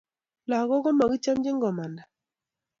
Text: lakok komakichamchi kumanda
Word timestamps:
lakok 0.49 0.81
komakichamchi 0.85 1.51
kumanda 1.61 2.03